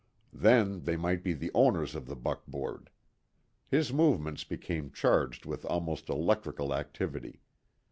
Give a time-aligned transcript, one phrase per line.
[0.33, 2.89] Then, they might be the owners of the buckboard.
[3.67, 7.39] His movements became charged with almost electrical activity.